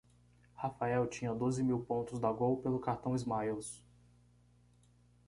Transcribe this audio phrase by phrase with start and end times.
[0.55, 3.83] Rafael tinha doze mil pontos da Gol pelo cartão Smiles.